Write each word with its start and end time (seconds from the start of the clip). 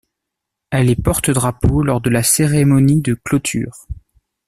Elle 0.71 0.89
est 0.89 0.99
porte-drapeau 0.99 1.83
lors 1.83 2.01
de 2.01 2.09
la 2.09 2.23
cérémonie 2.23 3.01
de 3.03 3.13
clôture. 3.13 3.85